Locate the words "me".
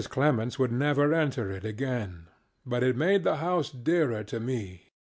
4.39-4.89